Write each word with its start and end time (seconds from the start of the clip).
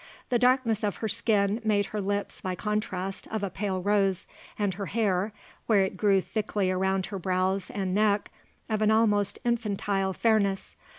The 0.29 0.39
darkness 0.39 0.83
of 0.83 0.95
her 0.95 1.07
skin 1.07 1.61
made 1.63 1.85
her 1.93 2.01
lips, 2.01 2.41
by 2.41 2.55
contrast, 2.55 3.27
of 3.27 3.43
a 3.43 3.51
pale 3.51 3.83
rose, 3.83 4.25
and 4.57 4.73
her 4.73 4.87
hair, 4.87 5.31
where 5.67 5.83
it 5.83 5.95
grew 5.95 6.21
thickly 6.21 6.71
around 6.71 7.05
her 7.05 7.19
brows 7.19 7.69
and 7.69 7.93
neck, 7.93 8.31
of 8.67 8.81
an 8.81 8.89
almost 8.89 9.37
infantile 9.45 10.13
fairness. 10.13 10.75